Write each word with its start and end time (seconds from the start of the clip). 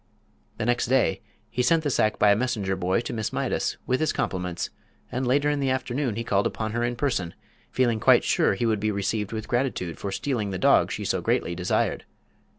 The 0.57 0.65
next 0.65 0.87
day 0.87 1.21
he 1.51 1.61
sent 1.61 1.83
the 1.83 1.91
sack 1.91 2.17
by 2.17 2.31
a 2.31 2.35
messenger 2.35 2.75
boy 2.75 3.01
to 3.01 3.13
Miss 3.13 3.31
Mydas, 3.31 3.77
with 3.85 3.99
his 3.99 4.11
compliments, 4.11 4.71
and 5.11 5.27
later 5.27 5.47
in 5.47 5.59
the 5.59 5.69
afternoon 5.69 6.15
he 6.15 6.23
called 6.23 6.47
upon 6.47 6.71
her 6.71 6.83
in 6.83 6.95
person, 6.95 7.35
feeling 7.69 7.99
quite 7.99 8.23
sure 8.23 8.55
he 8.55 8.65
would 8.65 8.79
be 8.79 8.89
received 8.89 9.31
with 9.31 9.47
gratitude 9.47 9.99
for 9.99 10.11
stealing 10.11 10.49
the 10.49 10.57
dog 10.57 10.91
she 10.91 11.05
so 11.05 11.21
greatly 11.21 11.53
desired. 11.53 12.05